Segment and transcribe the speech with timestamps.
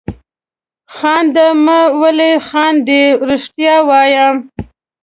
[0.95, 4.37] خانده مه ولې خاندې؟ رښتیا وایم.